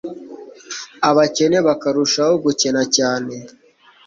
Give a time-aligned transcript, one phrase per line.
[1.09, 3.35] abakene bakarushaho gukena cyane